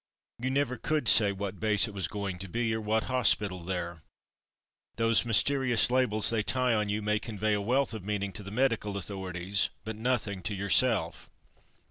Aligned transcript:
You 0.39 0.49
never 0.49 0.77
could 0.77 1.07
say 1.07 1.31
what 1.31 1.59
base 1.59 1.87
it 1.87 1.93
was 1.93 2.07
going 2.07 2.39
to 2.39 2.47
be, 2.49 2.73
or 2.73 2.81
what 2.81 3.03
hospital 3.03 3.59
there. 3.59 4.01
Those 4.95 5.25
mysterious 5.25 5.91
labels 5.91 6.31
they 6.31 6.41
tie 6.41 6.73
on 6.73 6.89
you 6.89 7.03
may 7.03 7.19
con 7.19 7.37
vey 7.37 7.53
a 7.53 7.61
wealth 7.61 7.93
of 7.93 8.03
meaning 8.03 8.33
to 8.33 8.41
the 8.41 8.49
medical 8.49 8.97
authorities, 8.97 9.69
but 9.85 9.95
nothing 9.95 10.41
to 10.41 10.55
yourself. 10.55 11.29